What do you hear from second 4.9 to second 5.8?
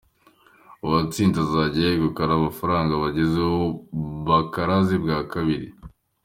bwa kabiri.